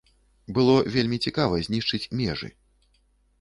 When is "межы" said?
2.23-2.51